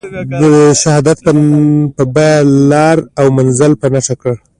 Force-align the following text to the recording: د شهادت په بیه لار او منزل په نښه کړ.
د 0.41 0.43
شهادت 0.81 1.17
په 1.97 2.03
بیه 2.15 2.37
لار 2.71 2.97
او 3.19 3.25
منزل 3.37 3.71
په 3.81 3.87
نښه 3.93 4.15
کړ. 4.21 4.33